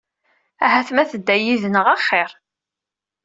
Ahat 0.65 0.89
ma 0.91 1.03
tedda 1.11 1.35
yid-nneɣ 1.43 1.85
axiṛ. 1.95 2.31